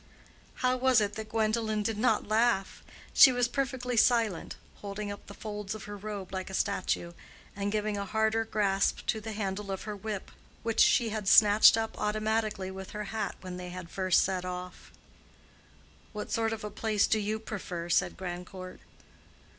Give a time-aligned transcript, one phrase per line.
[0.65, 2.81] How was it that Gwendolen did not laugh?
[3.13, 7.11] She was perfectly silent, holding up the folds of her robe like a statue,
[7.55, 10.31] and giving a harder grasp to the handle of her whip,
[10.63, 14.91] which she had snatched up automatically with her hat when they had first set off.
[16.13, 18.79] "What sort of a place do you prefer?" said Grandcourt.